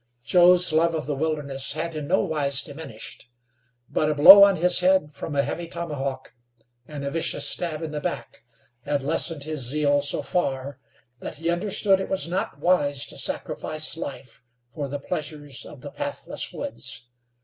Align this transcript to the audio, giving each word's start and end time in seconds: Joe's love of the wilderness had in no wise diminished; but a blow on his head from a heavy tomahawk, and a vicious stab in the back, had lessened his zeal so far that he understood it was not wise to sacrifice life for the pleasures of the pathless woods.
Joe's 0.23 0.73
love 0.73 0.95
of 0.95 1.05
the 1.05 1.13
wilderness 1.13 1.73
had 1.73 1.93
in 1.93 2.07
no 2.07 2.21
wise 2.21 2.63
diminished; 2.63 3.29
but 3.87 4.09
a 4.09 4.15
blow 4.15 4.43
on 4.43 4.55
his 4.55 4.79
head 4.79 5.11
from 5.11 5.35
a 5.35 5.43
heavy 5.43 5.67
tomahawk, 5.67 6.33
and 6.87 7.05
a 7.05 7.11
vicious 7.11 7.47
stab 7.47 7.83
in 7.83 7.91
the 7.91 8.01
back, 8.01 8.43
had 8.83 9.03
lessened 9.03 9.43
his 9.43 9.59
zeal 9.59 10.01
so 10.01 10.23
far 10.23 10.79
that 11.19 11.35
he 11.35 11.51
understood 11.51 11.99
it 11.99 12.09
was 12.09 12.27
not 12.27 12.57
wise 12.57 13.05
to 13.05 13.15
sacrifice 13.19 13.95
life 13.95 14.41
for 14.71 14.87
the 14.87 14.97
pleasures 14.97 15.67
of 15.67 15.81
the 15.81 15.91
pathless 15.91 16.51
woods. 16.51 17.05